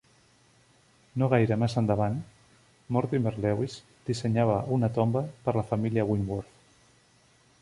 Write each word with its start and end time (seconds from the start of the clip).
No 1.21 1.27
gaire 1.33 1.57
més 1.63 1.75
endavant, 1.81 2.17
Mortimer 2.97 3.35
Lewis 3.45 3.77
dissenyava 4.09 4.59
una 4.79 4.93
tomba 4.97 5.27
per 5.45 5.57
la 5.61 5.69
família 5.75 6.09
Wentworth. 6.13 6.61